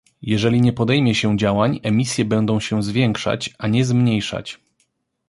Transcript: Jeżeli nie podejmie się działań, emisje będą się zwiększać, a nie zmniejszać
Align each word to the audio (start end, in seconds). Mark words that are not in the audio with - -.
Jeżeli 0.21 0.61
nie 0.61 0.73
podejmie 0.73 1.15
się 1.15 1.37
działań, 1.37 1.79
emisje 1.83 2.25
będą 2.25 2.59
się 2.59 2.83
zwiększać, 2.83 3.49
a 3.57 3.67
nie 3.67 3.85
zmniejszać 3.85 4.59